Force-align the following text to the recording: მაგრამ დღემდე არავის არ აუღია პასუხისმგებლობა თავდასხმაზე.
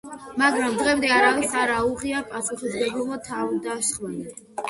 მაგრამ 0.41 0.77
დღემდე 0.79 1.11
არავის 1.17 1.51
არ 1.65 1.73
აუღია 1.75 2.23
პასუხისმგებლობა 2.31 3.19
თავდასხმაზე. 3.29 4.35